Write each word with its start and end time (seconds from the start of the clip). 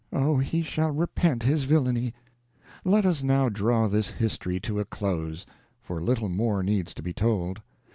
Oh, 0.11 0.37
he 0.39 0.63
shall 0.63 0.89
repent 0.89 1.43
his 1.43 1.65
villainy!" 1.65 2.15
Let 2.83 3.05
us 3.05 3.21
now 3.21 3.49
draw 3.49 3.87
this 3.87 4.09
history 4.09 4.59
to 4.61 4.79
a 4.79 4.85
close, 4.85 5.45
for 5.79 6.01
little 6.01 6.27
more 6.27 6.63
needs 6.63 6.95
to 6.95 7.03
be 7.03 7.13
told. 7.13 7.61